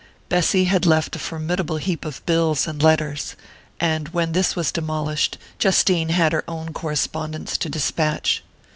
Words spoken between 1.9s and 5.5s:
of bills and letters; and when this was demolished,